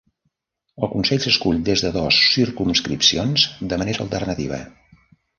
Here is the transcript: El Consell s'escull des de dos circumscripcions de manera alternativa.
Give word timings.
El 0.85 0.89
Consell 0.93 1.19
s'escull 1.25 1.59
des 1.67 1.83
de 1.87 1.91
dos 1.97 2.21
circumscripcions 2.29 3.43
de 3.75 3.79
manera 3.83 4.01
alternativa. 4.07 4.59